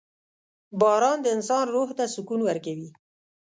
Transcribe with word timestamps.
•باران 0.79 1.17
د 1.21 1.27
انسان 1.35 1.65
روح 1.75 1.89
ته 1.97 2.03
سکون 2.15 2.39
ورکوي. 2.43 2.89